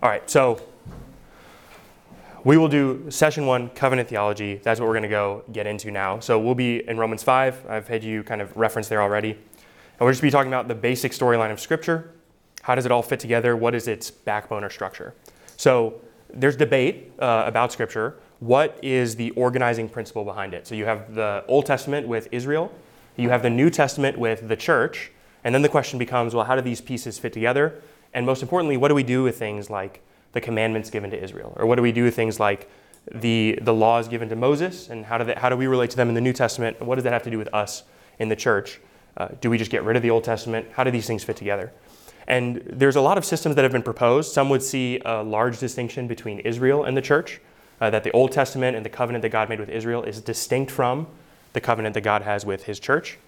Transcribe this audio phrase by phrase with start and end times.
[0.00, 0.60] All right, so
[2.44, 4.60] we will do session one, covenant theology.
[4.62, 6.20] That's what we're going to go get into now.
[6.20, 7.66] So we'll be in Romans 5.
[7.68, 9.32] I've had you kind of reference there already.
[9.32, 9.40] And
[9.98, 12.12] we'll just be talking about the basic storyline of Scripture.
[12.62, 13.56] How does it all fit together?
[13.56, 15.14] What is its backbone or structure?
[15.56, 16.00] So
[16.32, 18.20] there's debate uh, about Scripture.
[18.38, 20.68] What is the organizing principle behind it?
[20.68, 22.72] So you have the Old Testament with Israel,
[23.16, 25.10] you have the New Testament with the church,
[25.42, 27.82] and then the question becomes well, how do these pieces fit together?
[28.14, 30.02] And most importantly, what do we do with things like
[30.32, 31.54] the commandments given to Israel?
[31.56, 32.70] Or what do we do with things like
[33.12, 34.88] the, the laws given to Moses?
[34.88, 36.76] And how do, they, how do we relate to them in the New Testament?
[36.78, 37.84] And what does that have to do with us
[38.18, 38.80] in the church?
[39.16, 40.66] Uh, do we just get rid of the Old Testament?
[40.72, 41.72] How do these things fit together?
[42.26, 44.32] And there's a lot of systems that have been proposed.
[44.32, 47.40] Some would see a large distinction between Israel and the church,
[47.80, 50.70] uh, that the Old Testament and the covenant that God made with Israel is distinct
[50.70, 51.06] from
[51.54, 53.18] the covenant that God has with his church.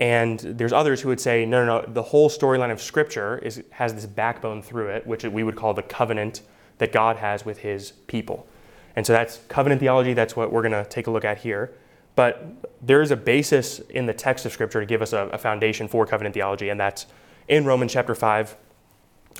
[0.00, 3.62] And there's others who would say, no, no, no, the whole storyline of Scripture is,
[3.70, 6.42] has this backbone through it, which we would call the covenant
[6.78, 8.46] that God has with his people.
[8.94, 11.72] And so that's covenant theology, that's what we're going to take a look at here.
[12.14, 12.46] But
[12.80, 15.88] there is a basis in the text of Scripture to give us a, a foundation
[15.88, 17.06] for covenant theology, and that's
[17.48, 18.56] in Romans chapter 5.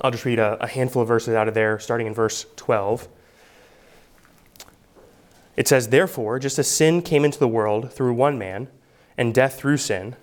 [0.02, 3.08] I'll just read a, a handful of verses out of there, starting in verse 12.
[5.56, 8.68] It says, Therefore, just as sin came into the world through one man,
[9.16, 10.14] and death through sin,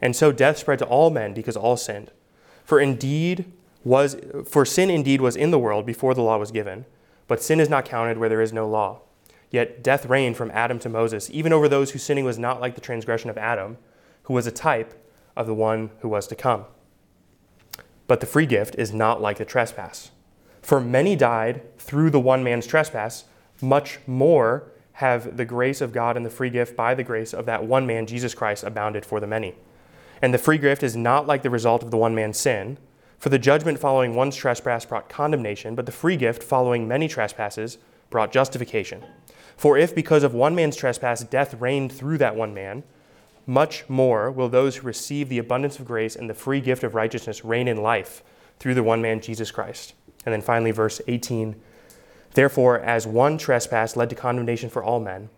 [0.00, 2.10] and so death spread to all men because all sinned.
[2.64, 3.50] For indeed
[3.84, 6.84] was for sin indeed was in the world before the law was given,
[7.26, 9.00] but sin is not counted where there is no law.
[9.50, 12.74] Yet death reigned from Adam to Moses, even over those whose sinning was not like
[12.74, 13.78] the transgression of Adam,
[14.24, 14.94] who was a type
[15.36, 16.66] of the one who was to come.
[18.06, 20.10] But the free gift is not like the trespass.
[20.60, 23.24] For many died through the one man's trespass,
[23.62, 27.46] much more have the grace of God and the free gift by the grace of
[27.46, 29.54] that one man, Jesus Christ, abounded for the many.
[30.20, 32.78] And the free gift is not like the result of the one man's sin.
[33.18, 37.78] For the judgment following one's trespass brought condemnation, but the free gift following many trespasses
[38.10, 39.04] brought justification.
[39.56, 42.84] For if because of one man's trespass death reigned through that one man,
[43.46, 46.94] much more will those who receive the abundance of grace and the free gift of
[46.94, 48.22] righteousness reign in life
[48.58, 49.94] through the one man, Jesus Christ.
[50.24, 51.56] And then finally, verse 18
[52.34, 55.30] Therefore, as one trespass led to condemnation for all men,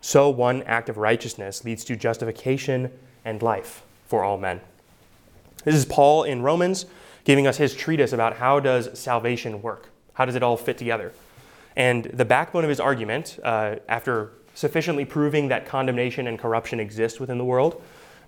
[0.00, 2.90] so one act of righteousness leads to justification
[3.24, 4.60] and life for all men.
[5.64, 6.86] This is Paul in Romans
[7.24, 9.90] giving us his treatise about how does salvation work?
[10.14, 11.12] How does it all fit together?
[11.76, 17.20] And the backbone of his argument, uh, after sufficiently proving that condemnation and corruption exist
[17.20, 17.80] within the world,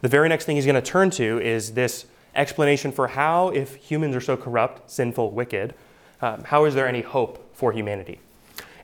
[0.02, 3.74] the very next thing he's going to turn to is this explanation for how, if
[3.76, 5.74] humans are so corrupt, sinful, wicked,
[6.22, 8.20] um, how is there any hope for humanity?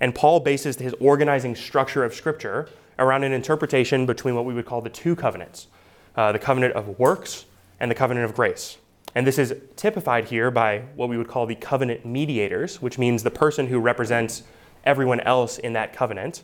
[0.01, 2.69] And Paul bases his organizing structure of Scripture
[2.99, 5.69] around an interpretation between what we would call the two covenants
[6.17, 7.45] uh, the covenant of works
[7.79, 8.79] and the covenant of grace.
[9.15, 13.23] And this is typified here by what we would call the covenant mediators, which means
[13.23, 14.43] the person who represents
[14.85, 16.43] everyone else in that covenant.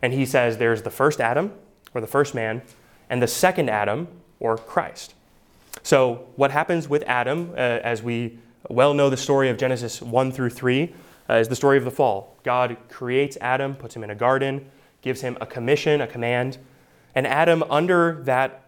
[0.00, 1.52] And he says there's the first Adam,
[1.92, 2.62] or the first man,
[3.10, 4.08] and the second Adam,
[4.38, 5.14] or Christ.
[5.82, 8.38] So, what happens with Adam, uh, as we
[8.68, 10.94] well know the story of Genesis 1 through 3,
[11.28, 12.36] uh, is the story of the fall.
[12.42, 14.70] God creates Adam, puts him in a garden,
[15.02, 16.58] gives him a commission, a command,
[17.14, 18.63] and Adam, under that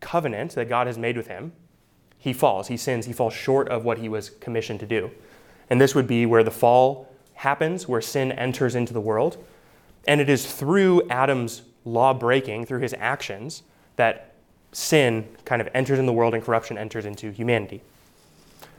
[0.00, 1.52] covenant that God has made with him,
[2.18, 5.10] he falls, he sins, he falls short of what he was commissioned to do.
[5.70, 9.42] And this would be where the fall happens, where sin enters into the world.
[10.06, 13.62] And it is through Adam's law breaking, through his actions,
[13.96, 14.34] that
[14.72, 17.82] sin kind of enters in the world and corruption enters into humanity.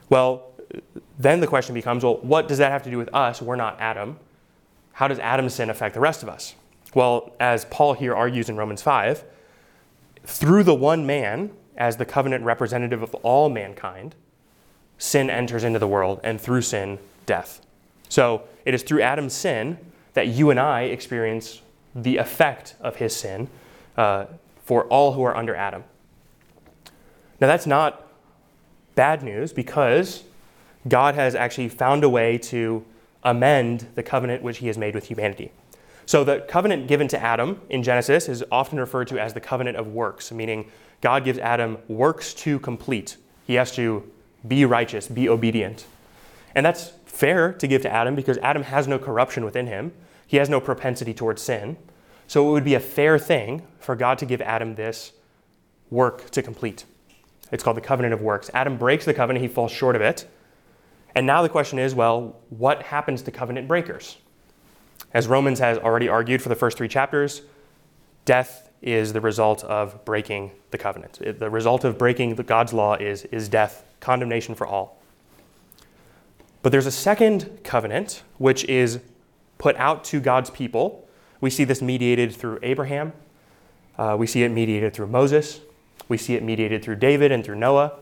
[0.08, 0.50] Well,
[1.18, 3.42] then the question becomes well, what does that have to do with us?
[3.42, 4.18] We're not Adam.
[4.92, 6.54] How does Adam's sin affect the rest of us?
[6.94, 9.24] Well, as Paul here argues in Romans 5,
[10.24, 14.14] through the one man, as the covenant representative of all mankind,
[14.98, 17.60] sin enters into the world, and through sin, death.
[18.08, 19.78] So it is through Adam's sin
[20.14, 21.62] that you and I experience
[21.94, 23.48] the effect of his sin
[23.96, 24.26] uh,
[24.64, 25.84] for all who are under Adam.
[27.40, 28.06] Now, that's not
[28.94, 30.22] bad news because
[30.88, 32.84] God has actually found a way to
[33.24, 35.52] amend the covenant which he has made with humanity.
[36.06, 39.76] So the covenant given to Adam in Genesis is often referred to as the covenant
[39.76, 40.70] of works, meaning
[41.00, 43.16] God gives Adam works to complete.
[43.46, 44.10] He has to
[44.46, 45.86] be righteous, be obedient.
[46.54, 49.92] And that's fair to give to Adam because Adam has no corruption within him.
[50.26, 51.76] He has no propensity towards sin.
[52.26, 55.12] So it would be a fair thing for God to give Adam this
[55.90, 56.84] work to complete.
[57.50, 58.50] It's called the covenant of works.
[58.54, 60.26] Adam breaks the covenant, he falls short of it.
[61.14, 64.16] And now the question is well, what happens to covenant breakers?
[65.14, 67.42] As Romans has already argued for the first three chapters,
[68.24, 71.18] death is the result of breaking the covenant.
[71.38, 74.98] The result of breaking God's law is, is death, condemnation for all.
[76.62, 79.00] But there's a second covenant, which is
[79.58, 81.08] put out to God's people.
[81.40, 83.12] We see this mediated through Abraham.
[83.98, 85.60] Uh, we see it mediated through Moses.
[86.08, 87.92] We see it mediated through David and through Noah.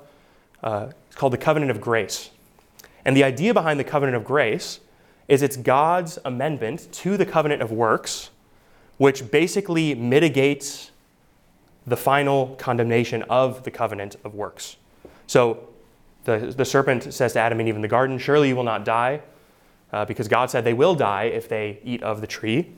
[0.62, 2.30] Uh, it's called the covenant of grace.
[3.04, 4.80] And the idea behind the covenant of grace
[5.30, 8.30] is it's God's amendment to the covenant of works,
[8.98, 10.90] which basically mitigates
[11.86, 14.76] the final condemnation of the covenant of works.
[15.28, 15.68] So
[16.24, 18.84] the, the serpent says to Adam and Eve in the garden, Surely you will not
[18.84, 19.22] die,
[19.92, 22.68] uh, because God said they will die if they eat of the tree.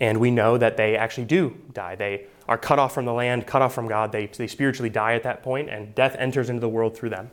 [0.00, 1.94] And we know that they actually do die.
[1.94, 4.10] They are cut off from the land, cut off from God.
[4.10, 7.30] They, they spiritually die at that point, and death enters into the world through them.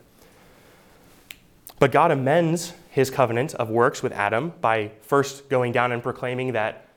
[1.79, 6.53] But God amends his covenant of works with Adam by first going down and proclaiming
[6.53, 6.87] that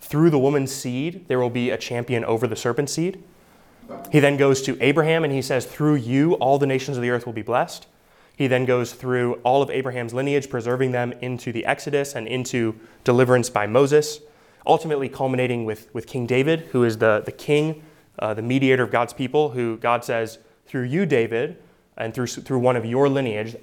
[0.00, 3.22] through the woman's seed there will be a champion over the serpent's seed.
[4.10, 7.10] He then goes to Abraham and he says, Through you, all the nations of the
[7.10, 7.86] earth will be blessed.
[8.36, 12.78] He then goes through all of Abraham's lineage, preserving them into the Exodus and into
[13.04, 14.20] deliverance by Moses,
[14.66, 17.82] ultimately culminating with, with King David, who is the, the king,
[18.18, 21.58] uh, the mediator of God's people, who God says, Through you, David,
[21.98, 23.56] and through, through one of your lineage,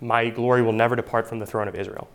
[0.00, 2.08] my glory will never depart from the throne of Israel.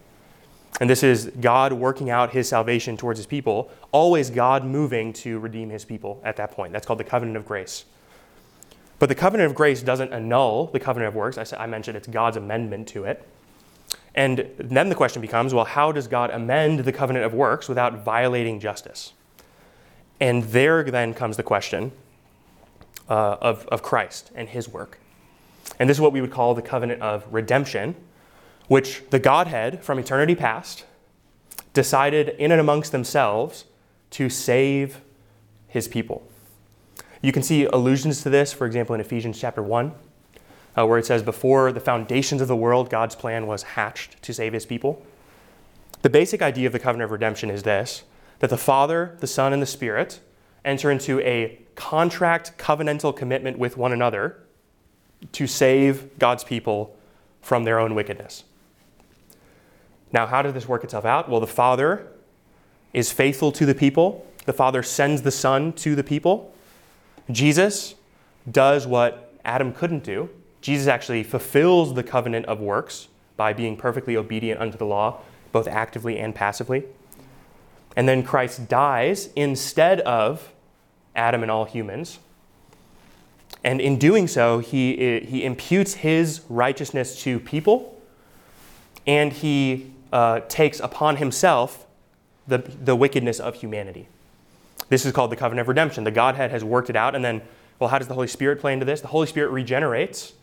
[0.79, 5.39] And this is God working out his salvation towards his people, always God moving to
[5.39, 6.73] redeem his people at that point.
[6.73, 7.85] That's called the covenant of grace.
[8.97, 11.37] But the covenant of grace doesn't annul the covenant of works.
[11.37, 13.27] I, I mentioned it's God's amendment to it.
[14.15, 18.03] And then the question becomes well, how does God amend the covenant of works without
[18.03, 19.13] violating justice?
[20.19, 21.91] And there then comes the question
[23.09, 24.99] uh, of, of Christ and his work.
[25.79, 27.95] And this is what we would call the covenant of redemption,
[28.67, 30.85] which the Godhead from eternity past
[31.73, 33.65] decided in and amongst themselves
[34.11, 35.01] to save
[35.67, 36.27] his people.
[37.21, 39.93] You can see allusions to this, for example, in Ephesians chapter 1,
[40.77, 44.33] uh, where it says, Before the foundations of the world, God's plan was hatched to
[44.33, 45.05] save his people.
[46.01, 48.03] The basic idea of the covenant of redemption is this
[48.39, 50.19] that the Father, the Son, and the Spirit
[50.65, 54.39] enter into a contract covenantal commitment with one another
[55.31, 56.95] to save God's people
[57.41, 58.43] from their own wickedness.
[60.13, 61.29] Now, how does this work itself out?
[61.29, 62.07] Well, the Father
[62.93, 66.53] is faithful to the people, the Father sends the Son to the people.
[67.29, 67.95] Jesus
[68.49, 70.29] does what Adam couldn't do.
[70.61, 73.07] Jesus actually fulfills the covenant of works
[73.37, 75.21] by being perfectly obedient unto the law,
[75.51, 76.83] both actively and passively.
[77.95, 80.53] And then Christ dies instead of
[81.15, 82.19] Adam and all humans
[83.63, 88.01] and in doing so, he, he imputes his righteousness to people
[89.07, 91.85] and he uh, takes upon himself
[92.47, 94.07] the, the wickedness of humanity.
[94.89, 96.03] This is called the covenant of redemption.
[96.03, 97.41] The Godhead has worked it out, and then,
[97.79, 99.01] well, how does the Holy Spirit play into this?
[99.01, 100.33] The Holy Spirit regenerates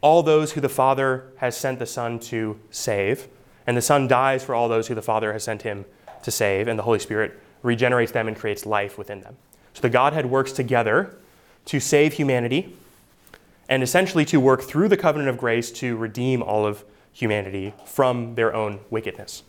[0.00, 3.28] all those who the Father has sent the Son to save,
[3.66, 5.84] and the Son dies for all those who the Father has sent him
[6.22, 9.36] to save, and the Holy Spirit regenerates them and creates life within them.
[9.74, 11.16] So the Godhead works together
[11.66, 12.76] to save humanity
[13.68, 18.34] and essentially to work through the covenant of grace to redeem all of humanity from
[18.34, 19.42] their own wickedness.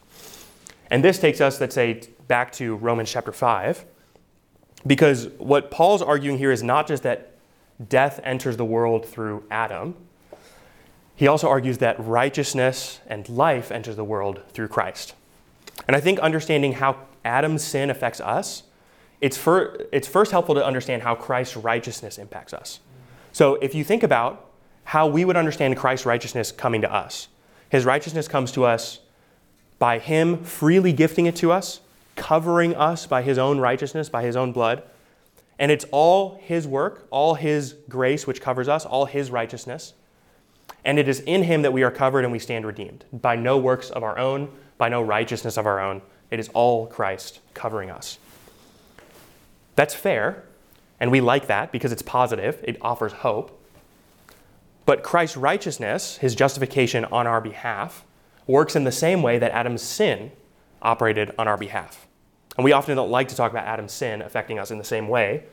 [0.90, 3.86] And this takes us, let's say, back to Romans chapter 5,
[4.86, 7.31] because what Paul's arguing here is not just that
[7.90, 9.96] death enters the world through Adam,
[11.16, 15.13] he also argues that righteousness and life enters the world through Christ.
[15.88, 18.63] And I think understanding how Adam's sin affects us
[19.22, 22.80] it's, for, it's first helpful to understand how Christ's righteousness impacts us.
[23.32, 24.50] So if you think about
[24.84, 27.28] how we would understand Christ's righteousness coming to us,
[27.70, 29.00] his righteousness comes to us
[29.80, 31.80] by him freely gifting it to us,
[32.16, 34.84] covering us by his own righteousness, by his own blood.
[35.58, 39.94] And it's all his work, all his grace which covers us, all his righteousness.
[40.84, 43.58] And it is in him that we are covered and we stand redeemed, by no
[43.58, 46.01] works of our own, by no righteousness of our own.
[46.32, 48.18] It is all Christ covering us.
[49.75, 50.44] That's fair,
[51.00, 53.58] and we like that because it's positive, it offers hope.
[54.86, 58.04] But Christ's righteousness, his justification on our behalf,
[58.48, 60.32] works in the same way that Adam's sin
[60.82, 62.08] operated on our behalf.
[62.58, 65.08] And we often don't like to talk about Adam's sin affecting us in the same
[65.08, 65.46] way,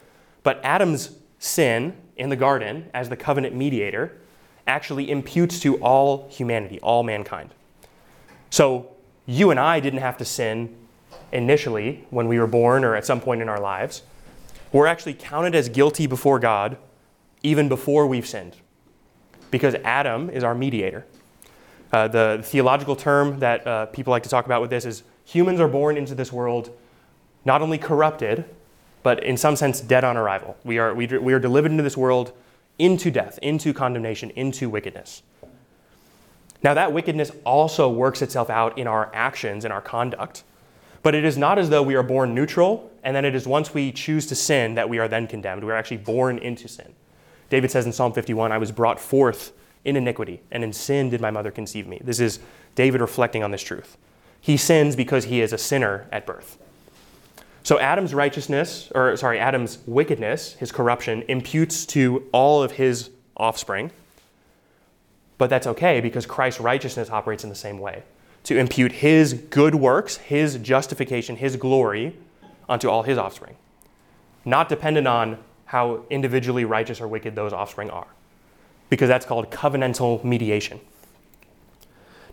[0.42, 4.18] but Adam's sin in the garden as the covenant mediator
[4.66, 7.50] actually imputes to all humanity, all mankind.
[8.50, 8.90] So
[9.26, 10.74] you and I didn't have to sin
[11.32, 14.02] initially when we were born or at some point in our lives,
[14.72, 16.76] we're actually counted as guilty before God
[17.42, 18.56] even before we've sinned
[19.50, 21.06] because Adam is our mediator.
[21.92, 25.60] Uh, the theological term that uh, people like to talk about with this is humans
[25.60, 26.70] are born into this world
[27.44, 28.44] not only corrupted,
[29.02, 30.56] but in some sense dead on arrival.
[30.64, 32.32] We are, we, we are delivered into this world
[32.78, 35.22] into death, into condemnation, into wickedness.
[36.62, 40.42] Now, that wickedness also works itself out in our actions, in our conduct.
[41.02, 43.72] But it is not as though we are born neutral, and then it is once
[43.72, 45.64] we choose to sin that we are then condemned.
[45.64, 46.94] We are actually born into sin.
[47.50, 49.52] David says in Psalm 51, I was brought forth
[49.84, 52.00] in iniquity, and in sin did my mother conceive me.
[52.02, 52.40] This is
[52.74, 53.96] David reflecting on this truth.
[54.40, 56.58] He sins because he is a sinner at birth.
[57.62, 63.90] So Adam's righteousness, or sorry, Adam's wickedness, his corruption, imputes to all of his offspring.
[65.38, 68.02] But that's okay because Christ's righteousness operates in the same way
[68.48, 72.16] to impute his good works, his justification, his glory
[72.66, 73.54] unto all his offspring,
[74.46, 75.36] not dependent on
[75.66, 78.06] how individually righteous or wicked those offspring are,
[78.88, 80.80] because that's called covenantal mediation.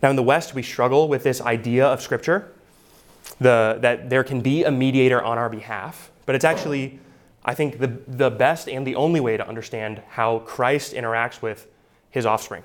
[0.02, 2.50] Now, in the West, we struggle with this idea of Scripture
[3.42, 6.98] the, that there can be a mediator on our behalf, but it's actually,
[7.44, 11.68] I think, the, the best and the only way to understand how Christ interacts with
[12.10, 12.64] his offspring.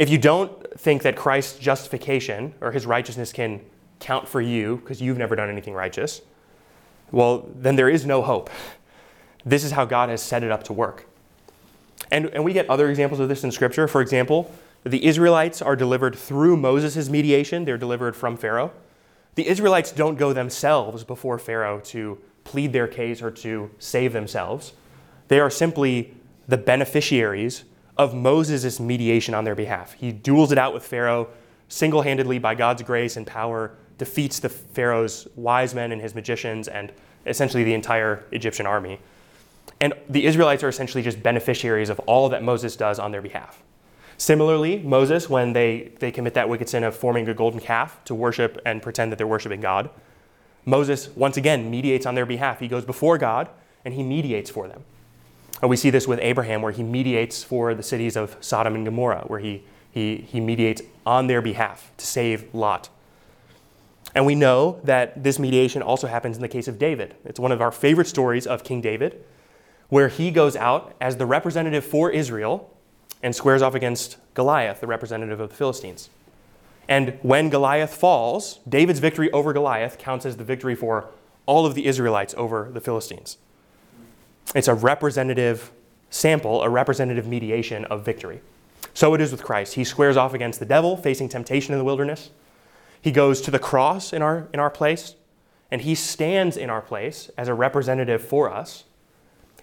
[0.00, 3.60] If you don't think that Christ's justification or his righteousness can
[3.98, 6.22] count for you because you've never done anything righteous,
[7.12, 8.48] well, then there is no hope.
[9.44, 11.06] This is how God has set it up to work.
[12.10, 13.86] And, and we get other examples of this in Scripture.
[13.86, 14.50] For example,
[14.84, 18.72] the Israelites are delivered through Moses' mediation, they're delivered from Pharaoh.
[19.34, 24.72] The Israelites don't go themselves before Pharaoh to plead their case or to save themselves.
[25.28, 26.14] They are simply
[26.48, 27.64] the beneficiaries
[28.00, 29.92] of Moses' mediation on their behalf.
[29.92, 31.28] He duels it out with Pharaoh
[31.68, 36.66] single handedly by God's grace and power, defeats the Pharaoh's wise men and his magicians,
[36.66, 36.90] and
[37.26, 39.00] essentially the entire Egyptian army.
[39.82, 43.62] And the Israelites are essentially just beneficiaries of all that Moses does on their behalf.
[44.16, 48.14] Similarly, Moses, when they, they commit that wicked sin of forming a golden calf to
[48.14, 49.90] worship and pretend that they're worshiping God,
[50.64, 52.60] Moses once again mediates on their behalf.
[52.60, 53.50] He goes before God
[53.84, 54.84] and he mediates for them.
[55.62, 59.24] We see this with Abraham, where he mediates for the cities of Sodom and Gomorrah,
[59.26, 62.88] where he, he, he mediates on their behalf to save Lot.
[64.14, 67.14] And we know that this mediation also happens in the case of David.
[67.24, 69.22] It's one of our favorite stories of King David,
[69.88, 72.74] where he goes out as the representative for Israel
[73.22, 76.08] and squares off against Goliath, the representative of the Philistines.
[76.88, 81.10] And when Goliath falls, David's victory over Goliath counts as the victory for
[81.46, 83.36] all of the Israelites over the Philistines.
[84.54, 85.70] It's a representative
[86.10, 88.40] sample, a representative mediation of victory.
[88.94, 89.74] So it is with Christ.
[89.74, 92.30] He squares off against the devil, facing temptation in the wilderness.
[93.00, 95.14] He goes to the cross in our, in our place,
[95.70, 98.84] and he stands in our place as a representative for us.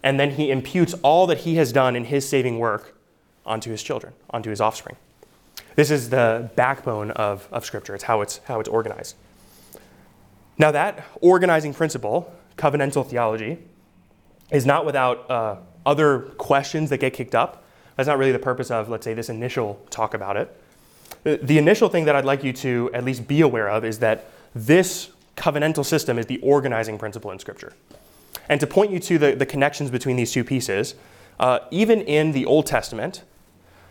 [0.01, 2.95] And then he imputes all that he has done in his saving work
[3.45, 4.95] onto his children, onto his offspring.
[5.75, 7.93] This is the backbone of, of Scripture.
[7.93, 9.15] It's how, it's how it's organized.
[10.57, 13.59] Now, that organizing principle, covenantal theology,
[14.51, 17.63] is not without uh, other questions that get kicked up.
[17.95, 20.55] That's not really the purpose of, let's say, this initial talk about it.
[21.23, 24.29] The, initial thing that I'd like you to at least be aware of is that
[24.53, 27.73] this covenantal system is the organizing principle in Scripture.
[28.49, 30.95] And to point you to the, the connections between these two pieces,
[31.39, 33.23] uh, even in the Old Testament,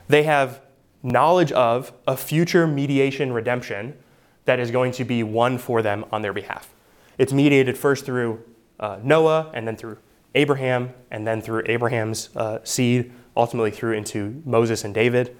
[0.09, 0.61] they have
[1.03, 3.97] knowledge of a future mediation redemption
[4.45, 6.73] that is going to be won for them on their behalf.
[7.19, 8.43] It's mediated first through
[8.79, 9.99] uh, Noah and then through
[10.37, 15.37] Abraham, and then through Abraham's uh, seed, ultimately through into Moses and David.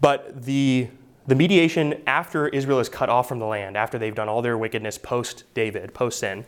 [0.00, 0.88] But the,
[1.26, 4.58] the mediation after Israel is cut off from the land, after they've done all their
[4.58, 6.46] wickedness post David, post sin,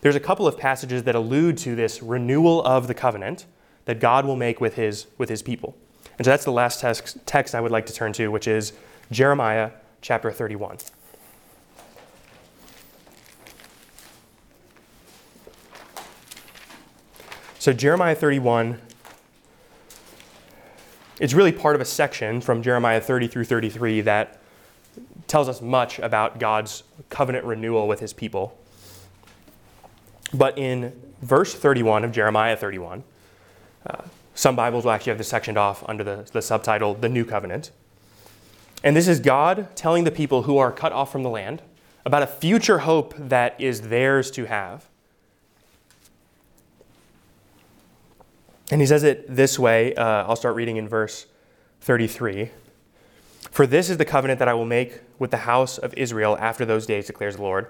[0.00, 3.46] there's a couple of passages that allude to this renewal of the covenant
[3.86, 5.76] that God will make with his, with his people.
[6.18, 8.72] And so that's the last text, text I would like to turn to, which is
[9.10, 10.78] Jeremiah chapter 31.
[17.64, 18.78] So, Jeremiah 31
[21.18, 24.38] is really part of a section from Jeremiah 30 through 33 that
[25.28, 28.54] tells us much about God's covenant renewal with his people.
[30.34, 30.92] But in
[31.22, 33.02] verse 31 of Jeremiah 31,
[33.86, 34.02] uh,
[34.34, 37.70] some Bibles will actually have this sectioned off under the, the subtitle, The New Covenant.
[38.82, 41.62] And this is God telling the people who are cut off from the land
[42.04, 44.84] about a future hope that is theirs to have.
[48.74, 49.94] And he says it this way.
[49.94, 51.26] Uh, I'll start reading in verse
[51.82, 52.50] 33.
[53.52, 56.64] For this is the covenant that I will make with the house of Israel after
[56.64, 57.68] those days, declares the Lord.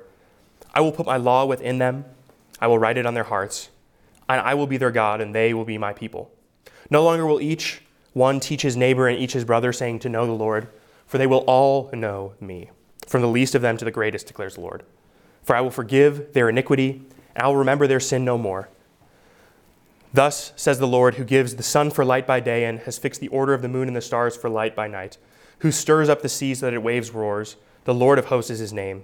[0.73, 2.07] I will put my law within them,
[2.59, 3.69] I will write it on their hearts,
[4.31, 6.31] and I will be their God, and they will be my people.
[6.89, 7.83] No longer will each
[8.15, 10.69] one teach his neighbor and each his brother, saying, To know the Lord,
[11.07, 12.71] for they will all know me,
[13.07, 14.85] from the least of them to the greatest, declares the Lord.
[15.43, 17.03] For I will forgive their iniquity,
[17.35, 18.71] and I will remember their sin no more.
[20.15, 23.21] Thus says the Lord, who gives the sun for light by day and has fixed
[23.21, 25.19] the order of the moon and the stars for light by night,
[25.59, 27.57] who stirs up the sea so that it waves roars.
[27.83, 29.03] The Lord of hosts is his name.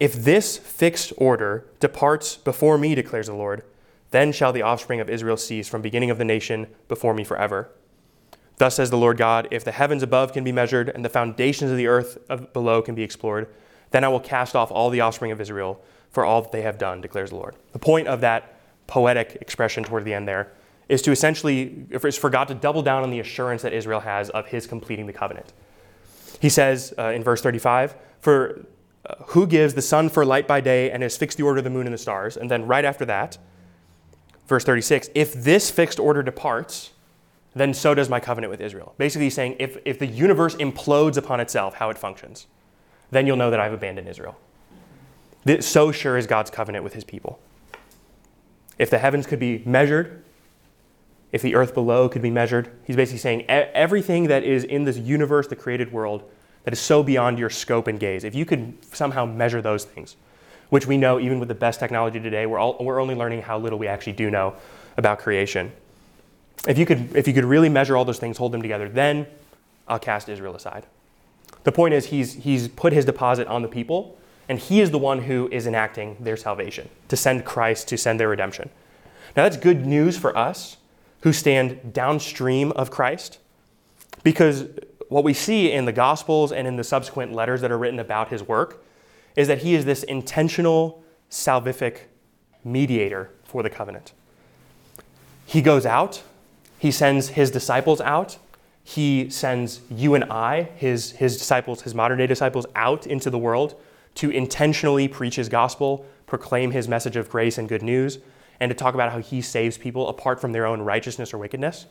[0.00, 3.62] If this fixed order departs before me, declares the Lord,
[4.10, 7.70] then shall the offspring of Israel cease from beginning of the nation before me forever.
[8.56, 11.70] Thus says the Lord God, if the heavens above can be measured and the foundations
[11.70, 12.18] of the earth
[12.52, 13.46] below can be explored,
[13.92, 15.80] then I will cast off all the offspring of Israel
[16.10, 17.54] for all that they have done, declares the Lord.
[17.72, 18.56] The point of that
[18.92, 20.52] poetic expression toward the end there
[20.86, 24.28] is to essentially, is for God to double down on the assurance that Israel has
[24.28, 25.54] of his completing the covenant.
[26.40, 28.66] He says uh, in verse 35, For
[29.06, 31.64] uh, who gives the sun for light by day and has fixed the order of
[31.64, 32.36] the moon and the stars?
[32.36, 33.38] And then right after that,
[34.46, 36.90] verse 36, if this fixed order departs,
[37.54, 38.94] then so does my covenant with Israel.
[38.98, 42.46] Basically, he's saying if, if the universe implodes upon itself, how it functions,
[43.10, 44.36] then you'll know that I've abandoned Israel.
[45.60, 47.40] So sure is God's covenant with his people.
[48.78, 50.22] If the heavens could be measured,
[51.32, 54.98] if the earth below could be measured, he's basically saying everything that is in this
[54.98, 56.22] universe, the created world,
[56.64, 60.16] that is so beyond your scope and gaze, if you could somehow measure those things,
[60.68, 63.58] which we know even with the best technology today, we're, all, we're only learning how
[63.58, 64.54] little we actually do know
[64.96, 65.72] about creation.
[66.68, 69.26] If you, could, if you could really measure all those things, hold them together, then
[69.88, 70.86] I'll cast Israel aside.
[71.64, 74.18] The point is, he's, he's put his deposit on the people,
[74.48, 78.18] and he is the one who is enacting their salvation, to send Christ, to send
[78.18, 78.70] their redemption.
[79.36, 80.76] Now, that's good news for us
[81.20, 83.38] who stand downstream of Christ,
[84.22, 84.66] because
[85.08, 88.28] what we see in the Gospels and in the subsequent letters that are written about
[88.28, 88.84] his work
[89.36, 92.00] is that he is this intentional, salvific
[92.64, 94.12] mediator for the covenant.
[95.46, 96.22] He goes out,
[96.78, 98.38] he sends his disciples out,
[98.84, 103.38] he sends you and I, his, his disciples, his modern day disciples, out into the
[103.38, 103.80] world
[104.16, 108.18] to intentionally preach his gospel, proclaim his message of grace and good news,
[108.60, 111.86] and to talk about how he saves people apart from their own righteousness or wickedness.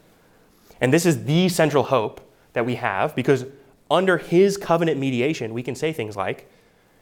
[0.79, 2.21] And this is the central hope
[2.53, 3.45] that we have because
[3.89, 6.49] under his covenant mediation, we can say things like,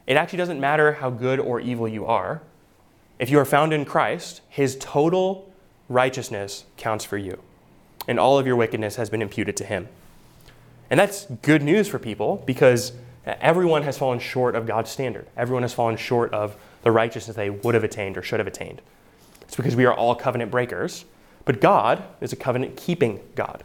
[0.08, 2.42] it actually doesn't matter how good or evil you are.
[3.20, 5.52] If you are found in Christ, his total
[5.88, 7.40] righteousness counts for you,
[8.08, 9.88] and all of your wickedness has been imputed to him.
[10.90, 12.94] And that's good news for people because
[13.26, 15.28] everyone has fallen short of God's standard.
[15.38, 18.82] Everyone has fallen short of the righteousness they would have attained or should have attained.
[19.42, 21.06] It's because we are all covenant breakers,
[21.46, 23.64] but God is a covenant keeping God.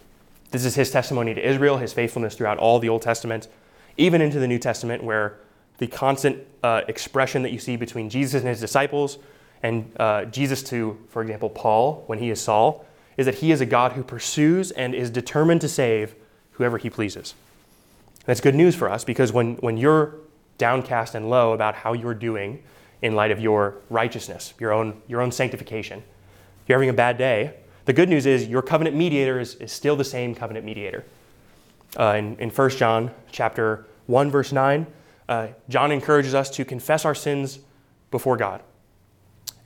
[0.50, 3.48] This is his testimony to Israel, his faithfulness throughout all the Old Testament,
[3.96, 5.38] even into the New Testament, where
[5.78, 9.18] the constant uh, expression that you see between Jesus and his disciples
[9.62, 12.86] and uh, Jesus to, for example, Paul when he is Saul,
[13.16, 16.14] is that he is a God who pursues and is determined to save
[16.52, 17.34] whoever he pleases.
[18.26, 20.16] That's good news for us because when, when you're
[20.58, 22.62] downcast and low about how you're doing
[23.02, 27.18] in light of your righteousness, your own, your own sanctification, if you're having a bad
[27.18, 31.04] day, the good news is your covenant mediator is, is still the same covenant mediator.
[31.98, 34.86] Uh, in, in 1 John chapter 1, verse 9,
[35.28, 37.58] uh, John encourages us to confess our sins
[38.10, 38.62] before God.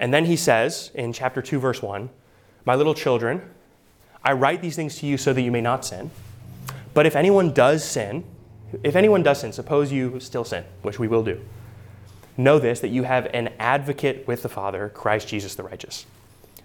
[0.01, 2.11] And then he says in chapter 2, verse 1,
[2.65, 3.43] My little children,
[4.25, 6.11] I write these things to you so that you may not sin.
[6.95, 8.25] But if anyone does sin,
[8.83, 11.41] if anyone does sin, suppose you still sin, which we will do,
[12.37, 16.07] know this that you have an advocate with the Father, Christ Jesus the righteous.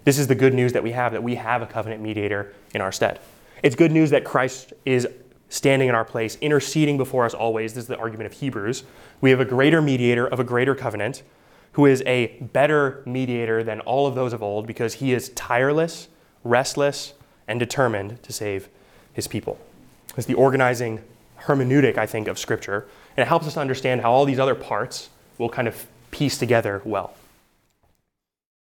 [0.03, 2.81] This is the good news that we have that we have a covenant mediator in
[2.81, 3.19] our stead.
[3.61, 5.07] It's good news that Christ is
[5.47, 7.73] standing in our place, interceding before us always.
[7.73, 8.83] This is the argument of Hebrews.
[9.21, 11.23] We have a greater mediator of a greater covenant
[11.73, 16.07] who is a better mediator than all of those of old because he is tireless,
[16.43, 17.13] restless,
[17.47, 18.67] and determined to save
[19.13, 19.59] his people.
[20.17, 21.01] It's the organizing
[21.45, 25.09] hermeneutic, I think, of Scripture, and it helps us understand how all these other parts
[25.37, 27.15] will kind of piece together well.